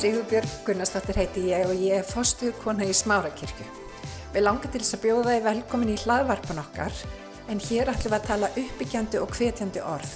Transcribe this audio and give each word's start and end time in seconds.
Sigurbjörg 0.00 0.48
Gunnarsdóttir 0.64 1.18
heiti 1.20 1.42
ég 1.50 1.66
og 1.68 1.76
ég 1.76 1.98
er 1.98 2.06
fostuð 2.08 2.54
kona 2.62 2.86
í 2.88 2.92
Smárakirkju. 2.96 3.66
Við 4.32 4.44
langar 4.46 4.70
til 4.72 4.80
þess 4.80 4.96
að 4.96 5.02
bjóða 5.02 5.34
þið 5.34 5.42
velkomin 5.44 5.90
í 5.92 5.96
hlaðvarpan 6.00 6.60
okkar 6.62 7.02
en 7.52 7.60
hér 7.66 7.90
ætlum 7.92 8.14
við 8.14 8.16
að 8.16 8.28
tala 8.30 8.50
uppbyggjandi 8.62 9.20
og 9.20 9.34
hvetjandi 9.36 9.82
orð. 9.84 10.14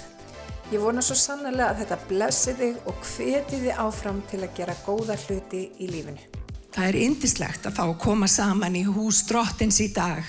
Ég 0.71 0.81
vona 0.81 1.03
svo 1.05 1.19
sannlega 1.21 1.67
að 1.67 1.83
þetta 1.83 1.99
blessi 2.09 2.55
þig 2.57 2.89
og 2.89 3.05
hveti 3.11 3.61
þið 3.61 3.83
áfram 3.85 4.23
til 4.31 4.41
að 4.41 4.57
gera 4.57 4.77
góða 4.87 5.19
hluti 5.27 5.61
í 5.77 5.91
lífinu. 5.93 6.25
Það 6.73 6.89
er 6.89 6.99
indislegt 7.03 7.69
að 7.69 7.77
fá 7.77 7.83
að 7.85 7.95
koma 8.07 8.33
saman 8.39 8.81
í 8.81 8.83
hús 8.89 9.21
drottins 9.29 9.83
í 9.85 9.91
dag, 9.93 10.25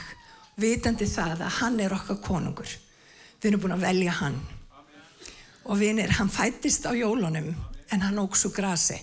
vitandi 0.61 1.09
það 1.09 1.49
að 1.49 1.61
hann 1.63 1.80
er 1.80 1.97
okkar 1.97 2.21
konungur. 2.29 2.77
Við 3.41 3.55
erum 3.55 3.65
búin 3.65 3.79
að 3.80 3.88
velja 3.88 4.21
hann. 4.21 4.41
Og 5.65 5.80
vinir, 5.80 6.13
hann 6.21 6.29
fættist 6.29 6.85
á 6.85 6.93
jólunum 6.93 7.55
en 7.88 8.11
hann 8.11 8.21
óks 8.21 8.51
úr 8.51 8.59
grasi. 8.61 9.01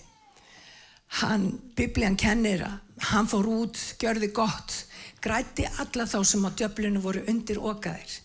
Hann, 1.13 1.51
biblían 1.77 2.15
kennir 2.17 2.63
að 2.65 2.79
hann 3.11 3.27
fór 3.29 3.45
út, 3.49 3.77
gjörði 4.01 4.31
gott, 4.33 4.73
grætti 5.21 5.65
alla 5.81 6.07
þá 6.09 6.19
sem 6.25 6.45
á 6.45 6.49
djöflinu 6.49 7.01
voru 7.03 7.21
undir 7.29 7.59
okaðir. 7.61 8.15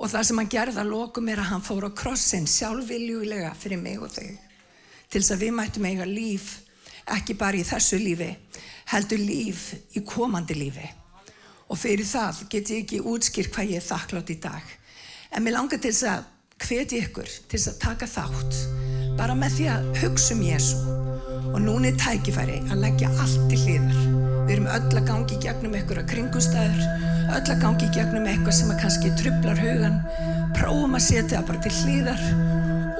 Og 0.00 0.10
það 0.10 0.26
sem 0.26 0.40
hann 0.40 0.50
gerði 0.50 0.80
að 0.82 0.90
lokum 0.90 1.28
er 1.30 1.42
að 1.42 1.50
hann 1.52 1.62
fór 1.62 1.86
á 1.86 1.90
krossin 1.94 2.48
sjálfviljulega 2.50 3.52
fyrir 3.58 3.78
mig 3.78 4.00
og 4.02 4.10
þau. 4.16 4.32
Til 5.12 5.20
þess 5.20 5.34
að 5.34 5.44
við 5.44 5.54
mættum 5.58 5.86
eiga 5.86 6.08
líf, 6.08 6.48
ekki 7.12 7.36
bara 7.38 7.60
í 7.60 7.66
þessu 7.68 8.00
lífi, 8.00 8.32
heldur 8.90 9.22
líf 9.22 9.68
í 9.94 10.02
komandi 10.02 10.58
lífi. 10.58 10.88
Og 11.70 11.78
fyrir 11.78 12.08
það 12.08 12.42
get 12.50 12.72
ég 12.72 12.82
ekki 12.82 13.04
útskýrt 13.12 13.54
hvað 13.54 13.76
ég 13.76 13.82
er 13.82 13.86
þakklátt 13.86 14.34
í 14.34 14.40
dag. 14.42 14.74
En 15.30 15.46
mér 15.46 15.58
langar 15.60 15.78
til 15.78 15.94
þess 15.94 16.10
að 16.16 16.26
hveti 16.66 16.98
ykkur 17.04 17.30
til 17.30 17.58
þess 17.60 17.72
að 17.72 17.80
taka 17.86 18.10
þátt, 18.10 18.60
bara 19.20 19.38
með 19.38 19.58
því 19.60 19.70
að 19.76 19.88
hugsa 20.02 20.34
um 20.34 20.44
Jésu 20.48 21.01
og 21.52 21.60
núna 21.60 21.90
er 21.90 21.98
tækifæri 22.00 22.58
að 22.72 22.82
leggja 22.82 23.10
allt 23.20 23.46
til 23.50 23.60
hliðar. 23.62 23.98
Við 24.46 24.52
erum 24.56 24.68
öll 24.74 24.98
að 24.98 25.08
gangi 25.08 25.38
gegnum 25.42 25.76
einhverja 25.78 26.04
kringustæður, 26.10 26.84
öll 27.36 27.52
að 27.54 27.62
gangi 27.62 27.88
gegnum 27.94 28.28
eitthvað 28.30 28.56
sem 28.58 28.72
kannski 28.80 29.12
trublar 29.20 29.60
hugan, 29.60 30.00
prófum 30.56 30.96
að 30.98 31.06
setja 31.06 31.38
það 31.38 31.48
bara 31.50 31.62
til 31.66 31.74
hliðar 31.80 32.24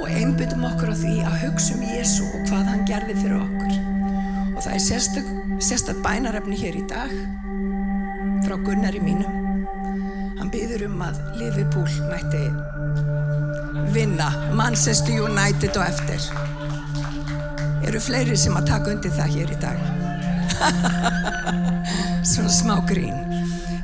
og 0.02 0.10
einbyttum 0.10 0.66
okkur 0.68 0.92
á 0.92 0.96
því 1.02 1.14
að 1.26 1.38
hugsa 1.46 1.76
um 1.76 1.84
Jésu 1.92 2.28
og 2.28 2.48
hvað 2.50 2.70
hann 2.72 2.86
gerði 2.88 3.18
fyrir 3.20 3.38
okkur. 3.40 3.76
Og 4.52 4.60
það 4.60 4.74
er 4.76 4.84
sérstak, 4.86 5.30
sérstak 5.62 6.02
bænarefni 6.04 6.58
hér 6.62 6.80
í 6.80 6.86
dag 6.90 7.14
frá 8.46 8.56
Gunnari 8.66 9.02
mínum. 9.02 9.40
Hann 10.38 10.50
byður 10.52 10.88
um 10.88 11.04
að 11.06 11.20
Liverpool 11.40 12.00
mætti 12.10 12.46
vinna 13.92 14.30
Manchester 14.56 15.20
United 15.20 15.76
og 15.76 15.84
eftir 15.84 16.51
eru 17.92 18.00
fleiri 18.00 18.36
sem 18.40 18.54
að 18.56 18.70
taka 18.70 18.92
undir 18.94 19.12
það 19.12 19.34
hér 19.34 19.50
í 19.52 19.56
dag. 19.60 19.80
Svona 22.30 22.52
smá 22.52 22.78
grín. 22.88 23.18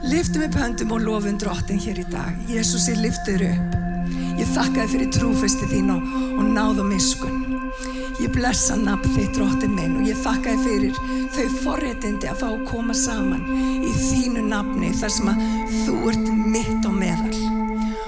Liftum 0.09 0.47
upp 0.47 0.56
höndum 0.56 0.95
og 0.97 1.03
lofum 1.05 1.37
drottin 1.41 1.83
hér 1.83 2.00
í 2.00 2.06
dag. 2.09 2.39
Jésús 2.48 2.87
ég 2.89 3.03
liftur 3.03 3.45
upp. 3.50 3.77
Ég 4.39 4.48
þakkaði 4.55 4.89
fyrir 4.95 5.11
trúfesti 5.12 5.69
þín 5.69 5.92
og, 5.92 6.09
og 6.39 6.48
náð 6.55 6.81
og 6.84 6.89
miskun 6.89 7.45
ég 8.19 8.33
blessa 8.34 8.75
nafn 8.78 9.12
þitt 9.15 9.37
drottin 9.37 9.77
minn 9.77 10.00
og 10.00 10.09
ég 10.09 10.17
þakkaði 10.25 10.65
fyrir 10.65 10.97
þau 11.37 11.59
forréttindi 11.67 12.31
að 12.31 12.41
fá 12.41 12.47
að 12.48 12.65
koma 12.70 12.97
saman 12.97 13.45
í 13.84 13.93
þínu 13.93 14.43
nafni 14.48 14.91
þar 14.98 15.15
sem 15.15 15.31
að 15.31 15.45
þú 15.84 16.00
ert 16.15 16.33
mitt 16.56 16.89
á 16.89 16.93
meðal. 16.97 17.45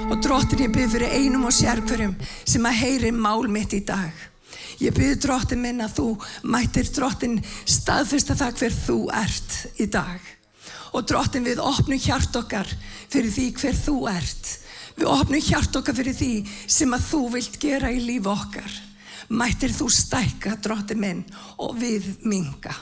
Og 0.09 0.17
drottin 0.25 0.65
ég 0.65 0.75
byrð 0.75 0.97
fyrir 0.97 1.15
einum 1.21 1.47
og 1.51 1.55
sérkverjum 1.55 2.17
sem 2.25 2.67
að 2.67 2.81
heyri 2.81 3.15
mál 3.15 3.47
mitt 3.53 3.77
í 3.77 3.85
dag 3.87 4.30
Ég 4.81 4.95
byrði 4.97 5.17
drottin 5.21 5.61
minn 5.61 5.83
að 5.85 5.97
þú 5.99 6.07
mættir 6.49 6.89
drottin 6.97 7.41
staðfesta 7.69 8.37
það 8.39 8.61
hver 8.63 8.77
þú 8.77 8.99
ert 9.13 9.57
í 9.77 9.87
dag. 9.93 10.21
Og 10.97 11.05
drottin 11.07 11.45
við 11.45 11.61
opnum 11.63 12.01
hjart 12.01 12.37
okkar 12.41 12.71
fyrir 13.13 13.33
því 13.35 13.47
hver 13.61 13.77
þú 13.77 13.97
ert. 14.11 14.55
Við 14.97 15.11
opnum 15.11 15.45
hjart 15.45 15.77
okkar 15.77 15.99
fyrir 16.01 16.17
því 16.17 16.33
sem 16.65 16.97
að 16.97 17.05
þú 17.11 17.21
vilt 17.37 17.61
gera 17.61 17.93
í 17.93 18.01
lífu 18.07 18.33
okkar. 18.33 18.79
Mættir 19.31 19.75
þú 19.77 19.91
stækka 19.93 20.57
drottin 20.65 21.03
minn 21.05 21.23
og 21.61 21.77
við 21.79 22.09
minga. 22.25 22.73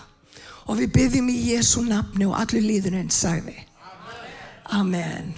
Og 0.70 0.78
við 0.78 0.94
byrðum 0.94 1.34
í 1.34 1.36
Jésu 1.50 1.82
nafni 1.82 2.28
og 2.28 2.38
allir 2.38 2.64
líðuninn 2.64 3.10
sagði. 3.12 3.56
Amen. 4.78 5.34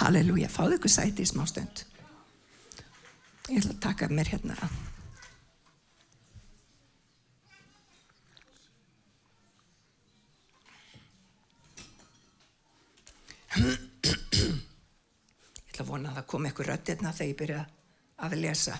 Halleluja. 0.00 0.48
Fáðu 0.50 0.80
ykkur 0.80 0.96
sæti 0.96 1.26
í 1.26 1.28
smá 1.28 1.44
stund. 1.50 1.84
Ég 3.50 3.60
ætla 3.60 3.76
að 3.76 3.82
taka 3.90 4.10
mér 4.10 4.32
hérna 4.32 4.56
að. 4.58 4.95
Ég 13.56 14.58
ætla 15.70 15.84
að 15.84 15.88
vona 15.88 16.10
að 16.10 16.18
það 16.18 16.28
kom 16.32 16.46
eitthvað 16.48 16.68
röttirna 16.70 17.12
þegar 17.16 17.30
ég 17.30 17.38
byrja 17.40 17.62
að 18.26 18.36
lesa. 18.42 18.76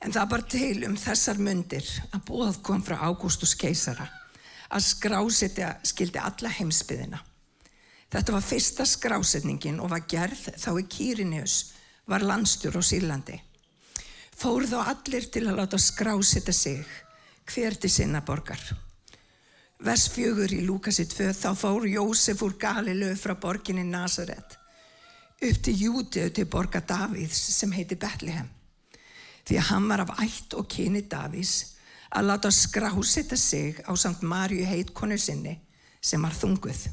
En 0.00 0.14
það 0.16 0.30
var 0.32 0.44
til 0.54 0.84
um 0.88 0.96
þessar 0.96 1.40
myndir 1.44 1.90
að 2.10 2.24
bóð 2.30 2.62
kom 2.64 2.80
frá 2.84 2.96
Ágústus 3.04 3.52
keisara 3.58 4.06
að 4.70 4.86
skrásetja 4.86 5.74
skildi 5.84 6.20
alla 6.22 6.52
heimsbyðina. 6.56 7.20
Þetta 8.10 8.34
var 8.34 8.44
fyrsta 8.46 8.86
skrásetningin 8.88 9.80
og 9.82 9.92
var 9.92 10.06
gerð 10.08 10.48
þá 10.58 10.70
í 10.80 10.86
Kýrinius 10.90 11.56
var 12.10 12.24
landstur 12.26 12.78
á 12.78 12.82
Sýrlandi. 12.82 13.36
Fór 14.40 14.64
þá 14.66 14.78
allir 14.94 15.28
til 15.30 15.44
að 15.50 15.60
láta 15.60 15.78
skrásetja 15.78 16.54
sig 16.54 16.86
hver 17.50 17.76
til 17.76 17.90
sinna 17.92 18.22
borgar. 18.24 18.62
Vers 19.80 20.10
fjögur 20.12 20.52
í 20.52 20.60
Lúkasi 20.60 21.06
2 21.08 21.30
þá 21.32 21.54
fór 21.56 21.86
Jósef 21.88 22.42
úr 22.44 22.52
Galilöf 22.60 23.22
frá 23.24 23.32
borginni 23.40 23.80
Nazaret 23.88 24.58
upp 25.40 25.60
til 25.64 25.72
Jútið 25.72 26.34
til 26.36 26.44
borga 26.52 26.82
Davíðs 26.84 27.38
sem 27.56 27.72
heiti 27.72 27.96
Betlehem. 27.96 28.50
Því 29.48 29.56
að 29.56 29.68
hann 29.70 29.86
var 29.88 30.02
af 30.04 30.12
ætt 30.20 30.56
og 30.60 30.68
kyni 30.68 31.00
Davíðs 31.08 31.78
að 32.12 32.28
láta 32.28 32.50
skrásetta 32.52 33.38
sig 33.40 33.80
á 33.88 33.96
samt 33.96 34.20
Marju 34.20 34.66
heitkonu 34.68 35.16
sinni 35.16 35.56
sem 35.96 36.20
var 36.20 36.36
þunguð. 36.36 36.84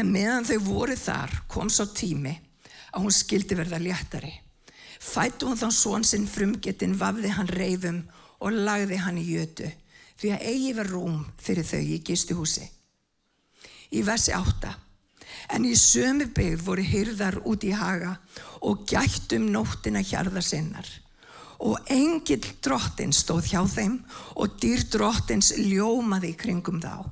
En 0.00 0.08
meðan 0.08 0.48
þau 0.48 0.58
voru 0.70 0.96
þar 0.96 1.36
kom 1.52 1.68
svo 1.68 1.84
tími 1.92 2.32
að 2.96 3.04
hún 3.04 3.12
skildi 3.12 3.60
verða 3.60 3.82
léttari. 3.82 4.32
Fættu 5.04 5.52
hún 5.52 5.60
þá 5.60 5.68
svon 5.68 6.08
sinn 6.08 6.24
frumgetinn 6.24 6.96
vafði 6.96 7.36
hann 7.36 7.52
reyfum 7.52 8.02
og 8.40 8.56
lagði 8.56 9.04
hann 9.04 9.20
í 9.20 9.28
jötu 9.34 9.68
því 10.22 10.30
að 10.30 10.46
eigi 10.46 10.72
var 10.78 10.88
rúm 10.92 11.18
fyrir 11.42 11.66
þau 11.66 11.82
í 11.82 11.98
gistuhúsi. 12.06 12.62
Í 13.90 14.02
versi 14.06 14.30
átta. 14.36 14.76
En 15.50 15.64
í 15.66 15.72
sömu 15.74 16.28
byggð 16.30 16.60
voru 16.62 16.82
hyrðar 16.86 17.40
út 17.48 17.64
í 17.66 17.72
haga 17.74 18.14
og 18.62 18.84
gætt 18.86 19.34
um 19.34 19.48
nóttina 19.50 20.02
hjarðar 20.06 20.46
sinnar. 20.46 20.86
Og 21.62 21.78
engill 21.90 22.44
drottin 22.62 23.14
stóð 23.14 23.50
hjá 23.50 23.62
þeim 23.70 23.98
og 24.38 24.54
dýr 24.62 24.84
drottins 24.92 25.50
ljómaði 25.58 26.36
kringum 26.38 26.78
þá. 26.82 27.10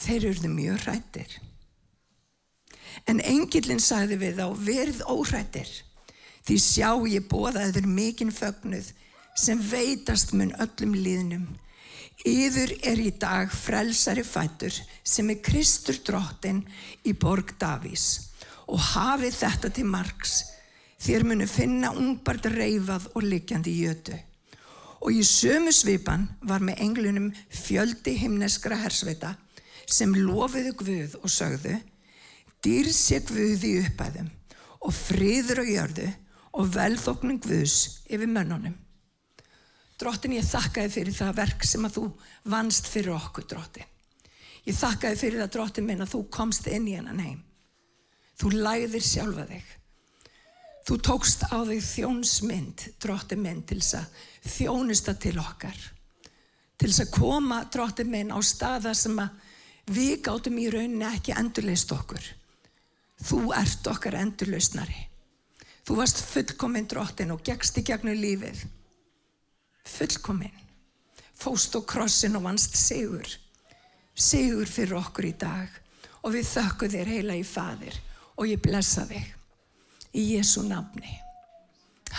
Þeir 0.00 0.30
eruðu 0.30 0.52
mjög 0.52 0.80
hrættir. 0.86 1.34
En 3.10 3.20
engillin 3.20 3.82
sagði 3.84 4.16
við 4.22 4.40
þá 4.40 4.64
verð 4.64 5.02
óhrættir. 5.12 5.68
Því 6.44 6.56
sjá 6.60 6.88
ég 7.08 7.28
bóðaður 7.28 7.88
mikinn 7.88 8.32
fögnuð 8.32 8.92
sem 9.36 9.60
veitast 9.60 10.32
mun 10.32 10.52
öllum 10.62 10.96
líðnum 10.96 11.46
Yður 12.22 12.76
er 12.86 13.00
í 13.02 13.10
dag 13.18 13.50
frelsari 13.50 14.22
fættur 14.24 14.76
sem 15.02 15.30
er 15.32 15.42
Kristur 15.42 15.98
drottin 16.06 16.62
í 17.02 17.12
borg 17.12 17.56
Davís 17.58 18.30
og 18.70 18.78
hafið 18.94 19.34
þetta 19.40 19.70
til 19.74 19.86
margs 19.90 20.36
þér 21.04 21.26
munu 21.28 21.48
finna 21.50 21.90
ungbart 21.92 22.46
reyfað 22.54 23.10
og 23.12 23.26
liggjandi 23.26 23.74
jötu. 23.82 24.14
Og 25.04 25.12
í 25.12 25.24
sömu 25.26 25.72
svipan 25.74 26.28
var 26.40 26.62
með 26.64 26.80
englunum 26.86 27.26
fjöldi 27.50 28.14
himneskra 28.22 28.78
hersveita 28.80 29.34
sem 29.84 30.14
lofiðu 30.14 30.72
Guð 30.80 31.18
og 31.20 31.28
sögðu 31.28 31.74
dýr 32.64 32.88
sé 32.94 33.20
Guð 33.26 33.66
í 33.68 33.74
uppæðum 33.82 34.30
og 34.84 34.94
friður 34.96 35.64
og 35.64 35.74
jörðu 35.74 36.08
og 36.54 36.72
velþóknum 36.78 37.42
Guðs 37.42 38.04
yfir 38.06 38.30
mönnunum. 38.30 38.78
Drottin, 40.04 40.34
ég 40.36 40.44
þakkaði 40.44 40.90
fyrir 40.92 41.14
það 41.16 41.36
verk 41.38 41.62
sem 41.64 41.84
að 41.86 41.94
þú 41.94 42.02
vannst 42.52 42.88
fyrir 42.92 43.14
okkur, 43.14 43.46
drottin. 43.48 43.86
Ég 44.66 44.76
þakkaði 44.76 45.16
fyrir 45.16 45.40
það, 45.40 45.52
drottin 45.54 45.86
minn, 45.88 46.02
að 46.04 46.10
þú 46.12 46.20
komst 46.34 46.68
inn 46.68 46.90
í 46.90 46.96
hennan 46.98 47.22
heim. 47.24 47.38
Þú 48.36 48.50
læðir 48.52 49.06
sjálfa 49.06 49.46
þig. 49.48 49.70
Þú 50.84 50.98
tókst 51.08 51.46
á 51.48 51.56
þig 51.70 51.80
þjónsmynd, 51.88 52.86
drottin 53.00 53.42
minn, 53.46 53.64
til 53.64 53.80
þess 53.80 53.96
að 54.02 54.20
þjónusta 54.58 55.16
til 55.24 55.34
okkar. 55.40 55.80
Til 56.76 56.90
þess 56.90 57.06
að 57.06 57.16
koma, 57.16 57.64
drottin 57.72 58.12
minn, 58.12 58.36
á 58.36 58.38
staða 58.44 58.92
sem 58.92 59.16
að 59.24 59.40
við 59.88 60.14
gáttum 60.28 60.60
í 60.60 60.68
rauninni 60.68 61.08
ekki 61.08 61.32
endurleist 61.32 61.96
okkur. 61.96 62.30
Þú 63.24 63.42
ert 63.56 63.88
okkar 63.88 64.20
endurlausnari. 64.20 65.08
Þú 65.88 66.00
varst 66.02 66.24
fullkominn 66.28 66.92
drottin 66.92 67.32
og 67.32 67.40
gegst 67.46 67.80
í 67.80 67.88
gegnum 67.88 68.20
lífið 68.20 68.66
fullkominn. 69.84 70.60
fóst 71.34 71.74
og 71.76 71.84
krossin 71.86 72.36
og 72.36 72.44
vannst 72.44 72.76
sigur. 72.76 73.26
Sigur 74.14 74.66
fyrir 74.66 74.96
okkur 74.96 75.26
í 75.28 75.32
dag 75.36 75.68
og 76.22 76.32
við 76.32 76.46
þökkum 76.48 76.92
þér 76.92 77.10
heila 77.10 77.36
í 77.36 77.44
fadir 77.44 77.96
og 78.36 78.48
ég 78.48 78.62
blessa 78.62 79.04
þig 79.08 79.26
í 80.14 80.22
Jésu 80.36 80.62
nafni. 80.64 81.10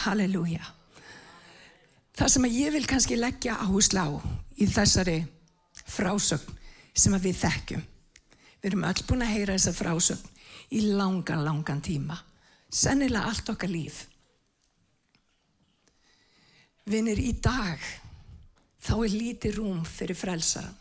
Halleluja. 0.03 0.63
Það 2.15 2.31
sem 2.31 2.47
að 2.47 2.57
ég 2.59 2.75
vil 2.75 2.85
kannski 2.87 3.17
leggja 3.17 3.57
áherslu 3.63 4.03
á 4.03 4.09
í 4.59 4.67
þessari 4.71 5.17
frásögn 5.87 6.59
sem 6.95 7.15
að 7.15 7.29
við 7.29 7.41
þekkjum. 7.41 7.83
Við 8.61 8.69
erum 8.69 8.85
öll 8.87 9.03
búin 9.07 9.25
að 9.25 9.33
heyra 9.35 9.57
þessa 9.57 9.73
frásögn 9.75 10.29
í 10.75 10.83
langan, 10.95 11.43
langan 11.43 11.81
tíma. 11.83 12.17
Sennilega 12.71 13.29
allt 13.29 13.49
okkar 13.51 13.71
líf. 13.71 14.05
Vinnir 16.85 17.17
í 17.17 17.31
dag, 17.41 17.81
þá 18.85 18.93
er 18.99 19.13
lítið 19.15 19.55
rúm 19.57 19.79
fyrir 19.89 20.17
frelsaran. 20.17 20.75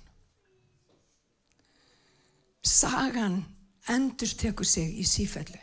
Sagan 2.65 3.39
endur 3.93 4.35
tekur 4.41 4.69
sig 4.69 4.99
í 5.01 5.05
sífellu. 5.09 5.61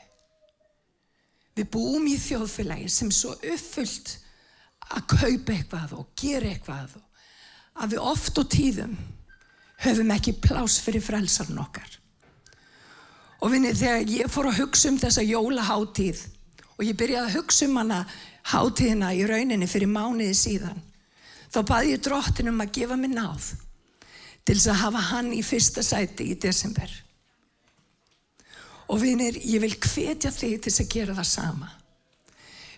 Við 1.58 1.70
búum 1.74 2.06
í 2.08 2.18
þjóðfélagi 2.18 2.90
sem 2.90 3.10
svo 3.14 3.34
uppfullt 3.36 4.16
að 4.92 5.08
kaupa 5.14 5.56
eitthvað 5.56 5.96
og 6.00 6.12
gera 6.18 6.50
eitthvað 6.50 6.96
að 7.82 7.94
við 7.94 8.06
oft 8.12 8.42
og 8.42 8.50
tíðum 8.52 8.96
höfum 9.82 10.14
ekki 10.16 10.38
plás 10.42 10.78
fyrir 10.82 11.04
frelsarn 11.06 11.60
okkar. 11.62 11.98
Og 13.42 13.54
vinni 13.54 13.74
þegar 13.74 14.10
ég 14.10 14.30
fór 14.30 14.52
að 14.52 14.62
hugsa 14.62 14.90
um 14.92 15.00
þessa 15.02 15.26
jólaháttíð 15.26 16.22
og 16.78 16.86
ég 16.86 16.98
byrjaði 16.98 17.30
að 17.30 17.38
hugsa 17.40 17.68
um 17.68 17.80
hana 17.82 18.04
háttíðina 18.50 19.12
í 19.14 19.26
rauninni 19.30 19.68
fyrir 19.70 19.92
mánuði 19.92 20.34
síðan 20.38 20.82
þá 21.52 21.60
baði 21.68 21.94
ég 21.94 22.04
drottin 22.06 22.52
um 22.52 22.64
að 22.64 22.74
gefa 22.80 22.98
mig 23.00 23.14
náð 23.14 23.52
til 24.46 24.56
þess 24.56 24.72
að 24.72 24.82
hafa 24.82 25.04
hann 25.12 25.34
í 25.36 25.42
fyrsta 25.46 25.84
sæti 25.86 26.32
í 26.32 26.38
desember. 26.42 26.90
Og 28.92 29.00
vinir, 29.04 29.38
ég 29.38 29.62
vil 29.64 29.76
hvetja 29.76 30.32
þig 30.34 30.58
til 30.58 30.72
þess 30.72 30.84
að 30.84 30.94
gera 30.96 31.18
það 31.20 31.30
sama. 31.30 31.70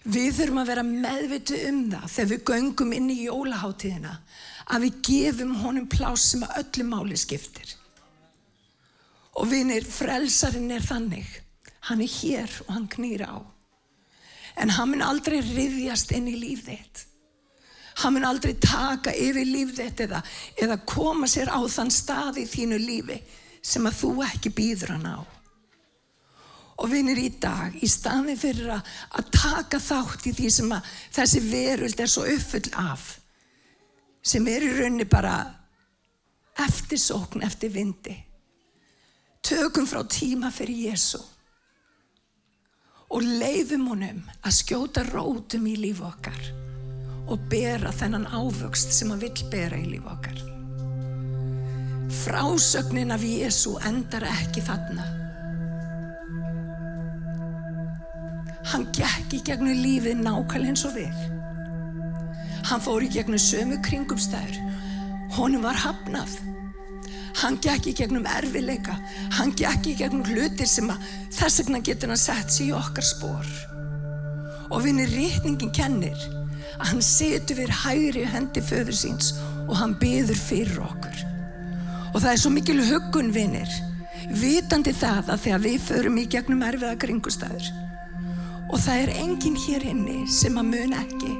Við 0.03 0.33
þurfum 0.35 0.59
að 0.59 0.69
vera 0.73 0.83
meðvitu 0.83 1.59
um 1.69 1.79
það 1.93 2.09
þegar 2.15 2.29
við 2.33 2.43
göngum 2.49 2.91
inn 2.97 3.07
í 3.13 3.21
jólaháttíðina 3.23 4.17
að 4.73 4.85
við 4.85 4.99
gefum 5.07 5.55
honum 5.61 5.87
plás 5.91 6.27
sem 6.33 6.43
að 6.43 6.59
öllu 6.59 6.87
máli 6.89 7.19
skiptir. 7.19 7.71
Og 9.39 9.47
vinir, 9.49 9.87
frelsarinn 9.87 10.75
er 10.75 10.83
þannig. 10.85 11.29
Hann 11.87 12.03
er 12.03 12.11
hér 12.19 12.51
og 12.67 12.75
hann 12.75 12.89
knýr 12.91 13.23
á. 13.25 13.35
En 14.59 14.69
hann 14.69 14.91
mun 14.91 15.01
aldrei 15.01 15.39
riðjast 15.41 16.13
inn 16.13 16.29
í 16.29 16.35
líf 16.37 16.65
þitt. 16.67 17.05
Hann 18.01 18.15
mun 18.15 18.25
aldrei 18.25 18.55
taka 18.61 19.13
yfir 19.13 19.45
líf 19.45 19.75
þitt 19.77 20.03
eða, 20.07 20.21
eða 20.61 20.79
koma 20.89 21.29
sér 21.29 21.51
á 21.53 21.61
þann 21.69 21.93
stað 21.93 22.41
í 22.41 22.47
þínu 22.49 22.79
lífi 22.81 23.19
sem 23.63 23.85
að 23.87 23.99
þú 24.01 24.11
ekki 24.27 24.53
býður 24.53 24.95
hann 24.95 25.09
á. 25.09 25.19
Og 26.83 26.89
vinir 26.89 27.19
í 27.21 27.29
dag, 27.41 27.75
í 27.77 27.87
staði 27.87 28.33
fyrir 28.37 28.71
að, 28.73 28.87
taka 29.33 29.79
þátt 29.79 30.25
í 30.27 30.33
því 30.33 30.49
sem 30.51 30.71
að 30.73 30.87
þessi 31.13 31.41
veröld 31.45 32.01
er 32.01 32.09
svo 32.09 32.25
uppfull 32.27 32.71
af, 32.81 33.03
sem 34.25 34.47
er 34.49 34.65
í 34.65 34.71
raunni 34.73 35.05
bara 35.09 35.35
eftirsókn 36.65 37.45
eftir 37.45 37.71
vindi. 37.73 38.15
Tökum 39.43 39.85
frá 39.89 40.01
tíma 40.09 40.49
fyrir 40.53 40.89
Jésu 40.89 41.21
og 43.13 43.21
leiðum 43.21 43.85
honum 43.91 44.21
að 44.41 44.55
skjóta 44.57 45.03
rótum 45.11 45.67
í 45.69 45.75
líf 45.77 46.01
okkar 46.03 46.39
og 47.29 47.43
bera 47.51 47.91
þennan 47.93 48.25
ávöxt 48.33 48.91
sem 48.95 49.11
hann 49.13 49.21
vill 49.21 49.45
bera 49.53 49.77
í 49.79 49.85
líf 49.93 50.07
okkar. 50.09 50.39
Frásögnin 52.23 53.13
af 53.13 53.23
Jésu 53.25 53.75
endar 53.87 54.25
ekki 54.27 54.63
þarna. 54.65 55.05
Hann 58.73 58.87
gekk 58.95 59.37
í 59.37 59.41
gegnum 59.45 59.81
lífið 59.83 60.21
nákvæmlega 60.23 60.73
eins 60.73 60.85
og 60.87 60.97
við. 60.97 61.23
Hann 62.69 62.83
fór 62.83 63.05
í 63.05 63.11
gegnum 63.11 63.41
sömu 63.41 63.79
kringumstæður. 63.85 64.59
Honum 65.37 65.65
var 65.65 65.79
hafnað. 65.83 66.37
Hann 67.41 67.57
gekk 67.63 67.89
í 67.89 67.95
gegnum 67.97 68.27
erfileika. 68.29 68.95
Hann 69.37 69.53
gekk 69.57 69.89
í 69.89 69.95
gegnum 69.99 70.25
hlutir 70.27 70.69
sem 70.69 70.89
að 70.93 71.05
þess 71.33 71.63
vegna 71.63 71.81
getur 71.85 72.13
hann 72.13 72.21
sett 72.21 72.53
sér 72.53 72.69
í 72.69 72.75
okkar 72.77 73.07
spór. 73.07 73.53
Og 74.69 74.83
vinni 74.85 75.07
rítningin 75.09 75.73
kennir 75.73 76.27
að 76.79 76.91
hann 76.91 77.05
setur 77.05 77.59
við 77.61 77.73
hægri 77.83 78.25
hendi 78.29 78.63
föður 78.65 78.97
síns 78.97 79.33
og 79.67 79.75
hann 79.79 79.97
byður 80.01 80.39
fyrir 80.39 80.83
okkur. 80.83 81.23
Og 82.13 82.21
það 82.21 82.31
er 82.31 82.41
svo 82.43 82.53
mikil 82.53 82.79
huggun 82.85 83.33
vinnir, 83.33 83.69
vitandi 84.29 84.93
það 84.95 85.33
að 85.33 85.47
þegar 85.47 85.65
við 85.65 85.79
förum 85.87 86.21
í 86.21 86.27
gegnum 86.29 86.65
erfiða 86.65 86.99
kringustæður 87.01 87.73
og 88.73 88.79
það 88.81 89.03
er 89.03 89.11
enginn 89.21 89.57
hér 89.67 89.83
inni 89.85 90.23
sem 90.31 90.55
að 90.57 90.71
mun 90.71 90.95
ekki 90.97 91.33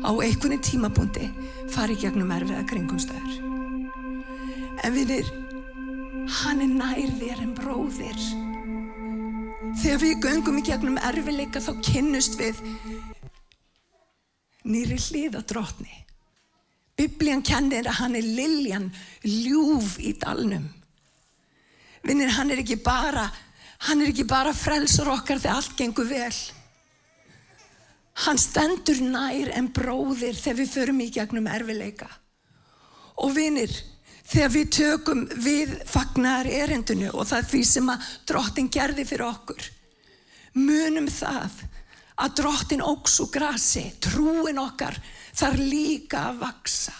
á 0.00 0.10
einhvern 0.14 0.62
tímapunkti 0.64 1.28
fari 1.74 1.98
gegnum 2.00 2.32
erfiða 2.32 2.64
kringumstæður. 2.70 3.47
En 4.86 4.94
viðir, 4.94 5.28
hann 6.40 6.62
er 6.62 6.70
nær 6.70 7.14
þér 7.18 7.42
en 7.44 7.54
bróðir. 7.56 8.20
Þegar 9.78 10.02
við 10.02 10.20
göngum 10.24 10.58
í 10.60 10.64
gegnum 10.66 11.00
erfileika 11.02 11.60
þá 11.62 11.72
kynnust 11.84 12.38
við 12.38 12.60
nýri 14.68 14.98
hliða 15.00 15.42
drotni. 15.48 16.04
Biblían 16.98 17.44
kennir 17.46 17.86
að 17.86 18.00
hann 18.00 18.16
er 18.18 18.26
liljan 18.26 18.88
ljúf 19.22 19.96
í 20.02 20.14
dalnum. 20.18 20.66
Vinnir, 22.02 22.32
hann 22.34 22.50
er 22.50 22.62
ekki 22.62 22.78
bara, 22.82 23.28
hann 23.86 24.02
er 24.02 24.10
ekki 24.12 24.26
bara 24.28 24.54
frelsar 24.56 25.10
okkar 25.12 25.42
þegar 25.42 25.60
allt 25.60 25.76
gengur 25.78 26.08
vel. 26.10 26.32
Hann 28.24 28.40
stendur 28.40 28.98
nær 29.04 29.52
en 29.54 29.70
bróðir 29.74 30.34
þegar 30.38 30.58
við 30.58 30.72
förum 30.72 31.04
í 31.04 31.10
gegnum 31.14 31.46
erfileika. 31.50 32.08
Og 33.22 33.34
vinir, 33.36 33.70
þegar 34.28 34.52
við 34.52 34.70
tökum 34.76 35.24
við 35.40 35.74
fagnar 35.88 36.48
erendinu 36.50 37.10
og 37.14 37.28
það 37.28 37.38
er 37.40 37.50
því 37.52 37.62
sem 37.70 37.90
að 37.92 38.08
drottin 38.28 38.70
gerði 38.72 39.06
fyrir 39.08 39.28
okkur, 39.28 39.68
munum 40.58 41.08
það 41.12 41.62
að 42.18 42.34
drottin 42.40 42.82
óks 42.84 43.20
og 43.22 43.30
grasi, 43.32 43.84
trúin 44.02 44.58
okkar, 44.60 44.98
þar 45.38 45.60
líka 45.62 46.24
að 46.32 46.42
vaksa. 46.42 46.94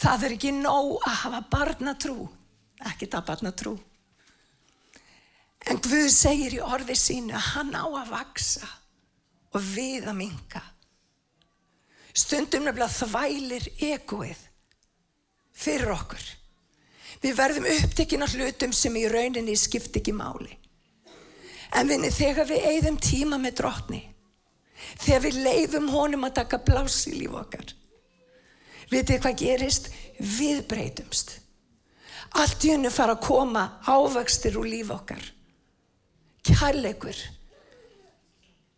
Það 0.00 0.26
er 0.26 0.34
ekki 0.38 0.52
nóg 0.56 0.94
að 1.04 1.16
hafa 1.26 1.40
barnatrú, 1.52 2.18
ekki 2.88 3.10
það 3.12 3.26
barnatrú. 3.28 3.76
En 5.68 5.80
Guð 5.84 6.06
segir 6.08 6.56
í 6.56 6.62
orði 6.64 6.96
sínu 6.96 7.36
að 7.36 7.48
hann 7.52 7.74
á 7.76 7.84
að 7.84 8.14
vaksa 8.14 8.68
og 9.52 9.66
við 9.74 10.08
að 10.08 10.16
minka. 10.22 10.62
Stundum 12.16 12.64
nefnilega 12.64 12.96
þvælir 12.96 13.68
egoið 13.92 14.46
fyrir 15.60 15.92
okkur. 15.94 16.22
Við 17.20 17.36
verðum 17.36 17.68
upptekinn 17.68 18.24
af 18.24 18.34
hlutum 18.36 18.72
sem 18.76 18.96
í 18.96 19.06
rauninni 19.12 19.56
skipt 19.58 19.98
ekki 20.00 20.14
máli. 20.16 20.54
En 21.76 21.90
vinni, 21.90 22.10
þegar 22.10 22.48
við 22.48 22.64
eigðum 22.70 22.96
tíma 22.98 23.38
með 23.38 23.60
drotni, 23.60 24.00
þegar 25.04 25.26
við 25.26 25.42
leifum 25.44 25.90
honum 25.92 26.24
að 26.26 26.38
taka 26.40 26.58
blás 26.64 27.04
í 27.06 27.14
líf 27.20 27.36
okkar, 27.42 27.74
vitið 28.90 29.20
hvað 29.22 29.36
gerist? 29.44 29.92
Við 30.20 30.64
breytumst. 30.68 31.36
Allt 32.40 32.64
í 32.66 32.72
hennu 32.74 32.90
fara 32.92 33.14
að 33.16 33.26
koma 33.26 33.62
ávakstir 33.86 34.58
úr 34.58 34.66
líf 34.68 34.90
okkar. 34.94 35.22
Kærleikur 36.46 37.20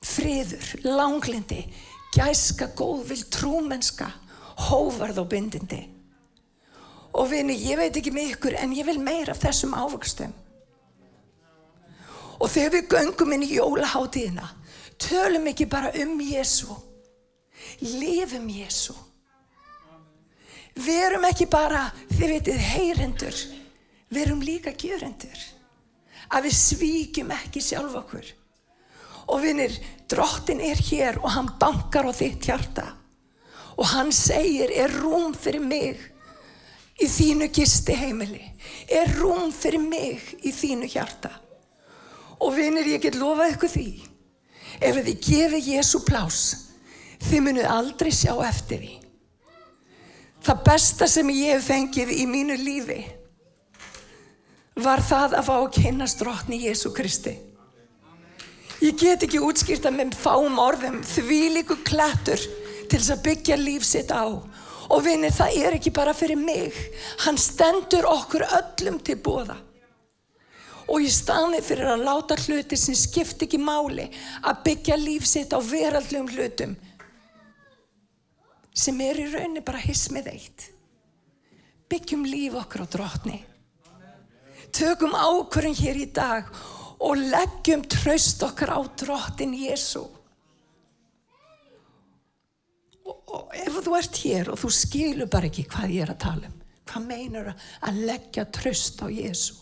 friður, 0.02 0.66
langlindi, 0.84 1.62
gæska, 2.14 2.72
góðvill, 2.76 3.22
trúmenska, 3.32 4.10
hóvarð 4.68 5.22
og 5.22 5.30
bindindi. 5.32 5.82
Og 7.12 7.28
vini, 7.28 7.58
ég 7.68 7.76
veit 7.76 7.96
ekki 7.96 8.12
með 8.14 8.34
ykkur 8.36 8.56
en 8.62 8.72
ég 8.72 8.86
vil 8.88 9.00
meira 9.02 9.34
þessum 9.36 9.74
ávöxtum. 9.76 10.32
Og 12.40 12.50
þegar 12.50 12.72
við 12.74 12.86
göngum 12.90 13.34
inn 13.36 13.44
í 13.46 13.54
jólaháttíðina, 13.58 14.46
tölum 14.98 15.46
ekki 15.50 15.68
bara 15.70 15.92
um 16.02 16.16
Jésu, 16.24 16.72
lifum 17.84 18.48
Jésu. 18.50 18.96
Við 20.72 21.02
erum 21.04 21.26
ekki 21.28 21.46
bara, 21.52 21.84
þið 22.14 22.32
veitir, 22.32 22.62
heyrendur, 22.72 23.40
við 24.08 24.22
erum 24.24 24.44
líka 24.44 24.72
gjörendur. 24.72 25.42
Að 26.32 26.48
við 26.48 26.56
svíkjum 26.56 27.34
ekki 27.36 27.60
sjálf 27.60 27.98
okkur. 28.00 28.24
Og 29.28 29.42
vinnir, 29.44 29.74
drottin 30.08 30.62
er 30.64 30.80
hér 30.80 31.20
og 31.20 31.28
hann 31.36 31.52
bankar 31.60 32.08
á 32.08 32.12
þitt 32.16 32.48
hjarta. 32.48 32.86
Og 33.76 33.84
hann 33.92 34.10
segir, 34.16 34.72
er 34.72 34.96
rúm 34.96 35.36
fyrir 35.36 35.60
mig 35.60 36.00
í 37.00 37.08
þínu 37.08 37.48
gisti 37.54 37.96
heimili. 37.96 38.42
Er 38.88 39.12
rúm 39.18 39.52
fyrir 39.54 39.82
mig 39.82 40.34
í 40.42 40.52
þínu 40.52 40.90
hjarta. 40.92 41.30
Og 42.42 42.56
vinnir, 42.56 42.88
ég 42.90 43.02
get 43.04 43.16
lofað 43.18 43.54
ykkur 43.54 43.72
því. 43.72 43.88
Ef 44.82 44.98
þið 44.98 45.16
gefið 45.22 45.72
Jésu 45.76 46.02
plás, 46.04 46.42
þið 47.22 47.46
munuð 47.46 47.70
aldrei 47.70 48.12
sjá 48.14 48.34
eftir 48.48 48.82
því. 48.82 48.94
Það 50.42 50.62
besta 50.66 51.06
sem 51.06 51.28
ég 51.30 51.54
hef 51.54 51.68
fengið 51.70 52.16
í 52.16 52.24
mínu 52.26 52.56
lífi 52.58 53.02
var 54.80 55.02
það 55.04 55.36
að 55.36 55.48
fá 55.48 55.54
að 55.58 55.72
kynast 55.76 56.20
drottni 56.22 56.60
Jésu 56.64 56.92
Kristi. 56.96 57.34
Ég 58.82 58.96
get 58.98 59.22
ekki 59.22 59.42
útskýrta 59.44 59.92
með 59.94 60.16
fáum 60.18 60.58
orðum 60.58 61.02
því 61.06 61.40
líku 61.58 61.76
klættur 61.86 62.40
til 62.90 62.98
þess 62.98 63.12
að 63.14 63.24
byggja 63.28 63.58
líf 63.60 63.84
sitt 63.86 64.10
á. 64.10 64.26
Og 64.90 65.04
vinni 65.04 65.30
það 65.30 65.58
er 65.62 65.76
ekki 65.76 65.92
bara 65.94 66.14
fyrir 66.16 66.40
mig, 66.40 66.74
hann 67.26 67.38
stendur 67.38 68.08
okkur 68.10 68.46
öllum 68.48 68.98
til 69.04 69.18
bóða. 69.22 69.58
Og 70.90 71.04
í 71.06 71.10
staði 71.12 71.60
fyrir 71.62 71.92
að 71.92 72.06
láta 72.08 72.36
hluti 72.42 72.76
sem 72.76 72.96
skipt 72.98 73.44
ekki 73.46 73.60
máli 73.62 74.08
að 74.42 74.64
byggja 74.66 74.98
líf 74.98 75.28
sitt 75.28 75.54
á 75.54 75.60
veraldlegum 75.62 76.32
hlutum 76.34 76.74
sem 78.72 79.00
er 79.04 79.20
í 79.20 79.28
rauninni 79.28 79.60
bara 79.64 79.80
hismið 79.82 80.28
eitt. 80.32 80.68
Byggjum 81.92 82.24
líf 82.24 82.56
okkur 82.56 82.84
á 82.84 82.92
drotni. 82.94 83.38
Tökum 84.72 85.12
ákvörðin 85.12 85.76
hér 85.76 85.98
í 86.00 86.06
dag 86.16 86.48
og 87.02 87.20
leggjum 87.20 87.84
tröst 87.84 88.40
okkar 88.46 88.72
á 88.72 88.80
drottin 88.96 89.52
Jésu. 89.52 90.06
Og, 93.32 93.52
ef 93.56 93.78
þú 93.84 93.94
ert 93.98 94.18
hér 94.24 94.50
og 94.52 94.60
þú 94.60 94.70
skilur 94.76 95.30
bara 95.32 95.48
ekki 95.48 95.66
hvað 95.70 95.94
ég 95.94 96.04
er 96.04 96.14
að 96.14 96.22
tala 96.24 96.48
um, 96.48 96.56
hvað 96.90 97.06
meinar 97.08 97.52
að 97.54 98.00
leggja 98.08 98.44
tröst 98.52 99.00
á 99.00 99.06
Jésu? 99.12 99.56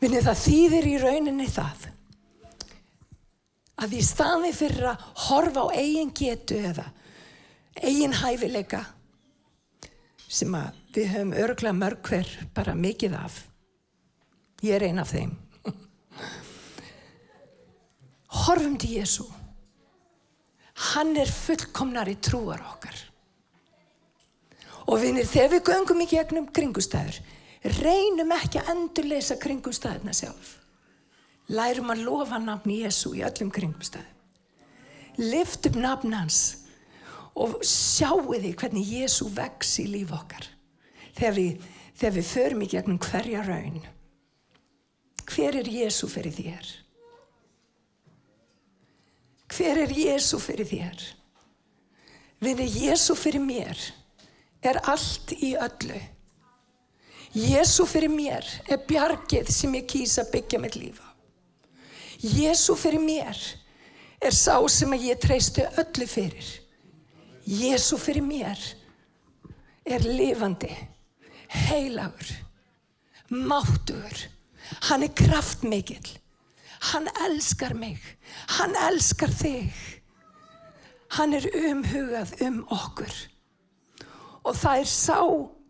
Vinni 0.00 0.20
það 0.24 0.42
þýðir 0.42 0.88
í 0.90 0.96
rauninni 1.00 1.46
það 1.48 1.86
að 3.76 3.96
í 3.96 4.02
staði 4.04 4.52
fyrir 4.56 4.90
að 4.92 5.06
horfa 5.26 5.66
á 5.68 5.76
eigin 5.76 6.12
getu 6.16 6.58
eða 6.72 6.86
eigin 7.76 8.16
hæfileika 8.16 8.82
sem 10.26 10.54
að 10.56 10.82
við 10.96 11.10
höfum 11.12 11.34
örglega 11.36 11.76
mörg 11.76 12.08
hver 12.08 12.30
bara 12.56 12.74
mikið 12.74 13.16
af. 13.18 13.42
Ég 14.64 14.78
er 14.78 14.86
ein 14.88 14.98
af 14.98 15.12
þeim. 15.12 15.34
Horfum 18.46 18.78
til 18.80 18.96
Jésu. 18.96 19.26
Hann 20.76 21.16
er 21.16 21.30
fullkomnari 21.30 22.18
trúar 22.20 22.60
okkar. 22.74 22.98
Og 24.86 25.00
vinir, 25.02 25.26
þegar 25.26 25.54
við 25.54 25.64
göngum 25.70 26.02
í 26.04 26.08
gegnum 26.10 26.50
kringustæður, 26.54 27.16
reynum 27.80 28.34
ekki 28.36 28.60
að 28.60 28.70
endurleysa 28.74 29.38
kringustæðina 29.40 30.14
sjálf. 30.14 30.52
Lærum 31.48 31.90
að 31.94 32.04
lofa 32.06 32.38
nafn 32.42 32.74
Jésu 32.74 33.14
í 33.16 33.24
öllum 33.26 33.50
kringustæðum. 33.54 34.12
Lift 35.16 35.66
upp 35.66 35.78
nafn 35.80 36.12
hans 36.12 36.40
og 37.36 37.60
sjáu 37.64 38.34
því 38.34 38.52
hvernig 38.60 38.92
Jésu 38.98 39.30
vex 39.32 39.78
í 39.80 39.86
líf 39.88 40.12
okkar. 40.12 40.44
Þegar 41.16 41.36
við, 41.38 41.68
þegar 41.96 42.16
við 42.18 42.32
förum 42.32 42.64
í 42.64 42.68
gegnum 42.72 43.00
hverja 43.00 43.44
raun. 43.46 43.80
Hver 45.26 45.56
er 45.62 45.70
Jésu 45.70 46.08
fyrir 46.10 46.36
þér? 46.36 46.74
Hver 49.56 49.78
er 49.86 49.92
Jésu 49.92 50.36
fyrir 50.42 50.68
þér? 50.68 51.04
Vinni, 52.44 52.66
Jésu 52.68 53.14
fyrir 53.16 53.40
mér 53.40 53.78
er 54.60 54.76
allt 54.84 55.32
í 55.32 55.54
öllu. 55.56 55.96
Jésu 57.36 57.86
fyrir 57.88 58.12
mér 58.12 58.44
er 58.68 58.82
bjargið 58.88 59.48
sem 59.52 59.72
ég 59.78 59.86
kýsa 59.88 60.26
byggja 60.28 60.60
mitt 60.60 60.76
lífa. 60.76 61.08
Jésu 62.20 62.76
fyrir 62.76 63.00
mér 63.00 63.40
er 64.20 64.36
sá 64.36 64.58
sem 64.68 64.92
ég 65.00 65.20
treystu 65.24 65.64
öllu 65.80 66.08
fyrir. 66.08 66.52
Jésu 67.46 67.96
fyrir 67.96 68.24
mér 68.26 68.60
er 69.86 70.04
lifandi, 70.04 70.72
heilagur, 71.48 72.28
máttugur. 73.30 74.26
Hann 74.90 75.06
er 75.06 75.12
kraftmikill. 75.16 76.16
Hann 76.92 77.08
elskar 77.26 77.74
mig. 77.74 78.00
Hann 78.58 78.76
elskar 78.88 79.32
þig. 79.32 79.72
Hann 81.16 81.34
er 81.38 81.46
umhugað 81.70 82.34
um 82.46 82.62
okkur. 82.74 83.14
Og 84.46 84.54
það 84.54 84.82
er 84.82 84.90
sá 84.90 85.20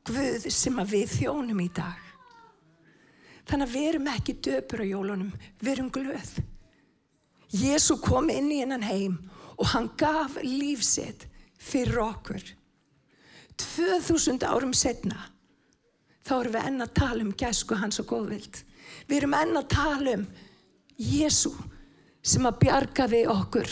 Guð 0.06 0.44
sem 0.54 0.76
við 0.86 1.08
þjónum 1.16 1.60
í 1.64 1.70
dag. 1.74 2.02
Þannig 3.46 3.66
að 3.66 3.72
við 3.74 3.86
erum 3.88 4.10
ekki 4.10 4.34
döpur 4.42 4.82
á 4.82 4.86
jólunum, 4.86 5.32
við 5.58 5.72
erum 5.72 5.88
glöð. 5.94 6.30
Jésu 7.50 7.96
kom 8.02 8.30
inn 8.30 8.50
í 8.54 8.60
hennan 8.60 8.86
heim 8.86 9.16
og 9.56 9.70
hann 9.72 9.88
gaf 9.98 10.36
lífsitt 10.42 11.26
fyrir 11.58 11.98
okkur. 12.04 12.42
2000 13.56 14.46
árum 14.46 14.74
setna 14.76 15.30
þá 16.26 16.32
erum 16.40 16.56
við 16.56 16.66
enn 16.68 16.84
að 16.84 16.94
tala 16.98 17.24
um 17.24 17.34
gæsku 17.38 17.78
hans 17.78 18.00
og 18.02 18.10
góðvild. 18.10 18.62
Við 19.06 19.20
erum 19.20 19.36
enn 19.38 19.58
að 19.58 19.70
tala 19.74 20.16
um 20.20 20.26
Jésu 20.96 21.52
sem 22.24 22.46
að 22.48 22.60
bjargaði 22.64 23.22
okkur 23.30 23.68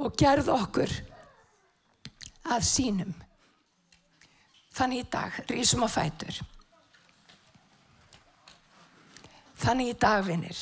og 0.00 0.14
gerð 0.18 0.48
okkur 0.54 0.92
að 2.50 2.64
sínum. 2.64 3.12
Þannig 4.74 5.04
í 5.04 5.08
dag, 5.12 5.34
rísum 5.50 5.84
á 5.84 5.88
fætur. 5.92 6.38
Þannig 9.60 9.90
í 9.92 9.96
dag, 10.00 10.22
vinnir, 10.24 10.60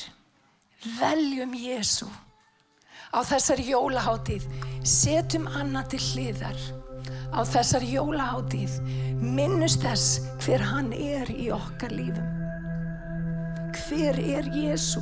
veljum 0.99 1.53
Jésu 1.55 2.09
á 3.15 3.23
þessari 3.25 3.69
jólaháttíð, 3.71 4.43
setjum 4.83 5.47
annað 5.47 5.95
til 5.95 6.01
hliðar. 6.09 6.59
Á 7.31 7.39
þessari 7.47 7.93
jólaháttíð, 7.93 8.75
minnust 9.21 9.85
þess 9.85 10.19
hver 10.43 10.65
hann 10.65 10.91
er 10.93 11.31
í 11.31 11.47
okkar 11.55 11.95
lífum. 11.95 12.27
Hver 13.87 14.19
er 14.19 14.51
Jésu 14.51 15.01